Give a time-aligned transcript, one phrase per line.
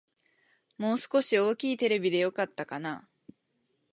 [0.79, 3.07] もう少し大きいテレビでよかったかな